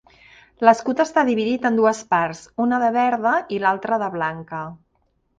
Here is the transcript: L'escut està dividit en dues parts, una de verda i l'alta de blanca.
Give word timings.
L'escut 0.67 1.01
està 1.03 1.23
dividit 1.25 1.67
en 1.69 1.75
dues 1.79 1.99
parts, 2.13 2.41
una 2.65 2.79
de 2.83 2.89
verda 2.95 3.33
i 3.57 3.59
l'alta 3.65 3.99
de 4.05 4.09
blanca. 4.17 4.63